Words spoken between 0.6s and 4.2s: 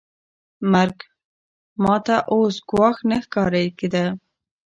مرګ ما ته اوس ګواښ نه ښکاره کېده.